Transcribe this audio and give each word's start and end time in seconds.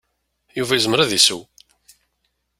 Yuba 0.57 0.73
yezmer 0.75 0.99
ad 0.99 1.11
iseww. 1.17 1.41